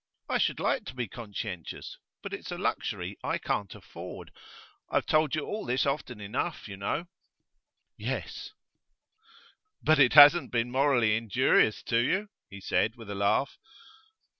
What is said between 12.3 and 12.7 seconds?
he